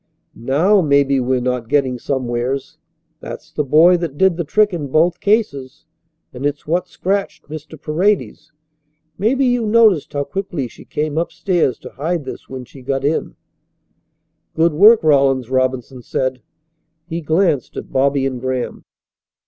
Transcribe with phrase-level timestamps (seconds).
[0.33, 2.79] "Now maybe we're not getting somewheres!
[3.19, 5.85] That's the boy that did the trick in both cases,
[6.33, 7.79] and it's what scratched Mr.
[7.79, 8.51] Paredes.
[9.19, 13.35] Maybe you noticed how quickly she came upstairs to hide this when she got in."
[14.55, 16.41] "Good work, Rawlins," Robinson said.
[17.07, 18.83] He glanced at Bobby and Graham.